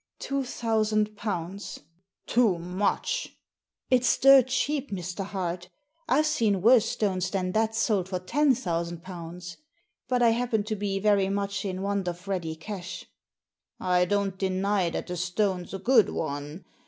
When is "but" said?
10.07-10.23